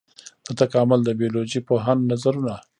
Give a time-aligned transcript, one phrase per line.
[0.45, 2.55] د تکامل د بيولوژي پوهانو نظرونه.